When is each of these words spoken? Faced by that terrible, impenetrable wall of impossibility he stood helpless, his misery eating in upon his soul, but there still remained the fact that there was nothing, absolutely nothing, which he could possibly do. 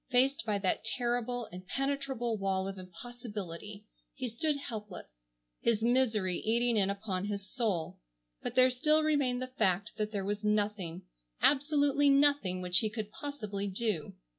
Faced 0.09 0.47
by 0.47 0.57
that 0.57 0.83
terrible, 0.83 1.45
impenetrable 1.51 2.35
wall 2.35 2.67
of 2.67 2.79
impossibility 2.79 3.85
he 4.15 4.27
stood 4.29 4.55
helpless, 4.57 5.11
his 5.59 5.83
misery 5.83 6.37
eating 6.37 6.75
in 6.75 6.89
upon 6.89 7.25
his 7.25 7.47
soul, 7.53 7.99
but 8.41 8.55
there 8.55 8.71
still 8.71 9.03
remained 9.03 9.43
the 9.43 9.53
fact 9.59 9.91
that 9.97 10.11
there 10.11 10.25
was 10.25 10.43
nothing, 10.43 11.03
absolutely 11.43 12.09
nothing, 12.09 12.61
which 12.61 12.79
he 12.79 12.89
could 12.89 13.11
possibly 13.11 13.67
do. 13.67 14.15